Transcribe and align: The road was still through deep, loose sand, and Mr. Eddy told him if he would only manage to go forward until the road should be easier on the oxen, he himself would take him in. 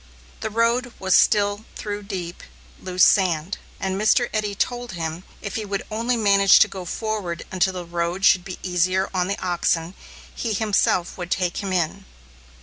The 0.39 0.49
road 0.49 0.93
was 0.97 1.15
still 1.15 1.63
through 1.75 2.01
deep, 2.01 2.41
loose 2.81 3.05
sand, 3.05 3.59
and 3.79 4.01
Mr. 4.01 4.29
Eddy 4.33 4.55
told 4.55 4.93
him 4.93 5.23
if 5.43 5.57
he 5.57 5.63
would 5.63 5.83
only 5.91 6.17
manage 6.17 6.57
to 6.61 6.67
go 6.67 6.85
forward 6.85 7.45
until 7.51 7.73
the 7.73 7.85
road 7.85 8.25
should 8.25 8.43
be 8.43 8.57
easier 8.63 9.11
on 9.13 9.27
the 9.27 9.37
oxen, 9.39 9.93
he 10.33 10.53
himself 10.53 11.19
would 11.19 11.29
take 11.29 11.57
him 11.57 11.71
in. 11.71 12.05